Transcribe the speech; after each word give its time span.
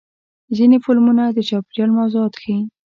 ځینې 0.55 0.77
فلمونه 0.85 1.23
د 1.31 1.37
چاپېریال 1.49 1.91
موضوعات 1.97 2.33
ښیي. 2.41 2.59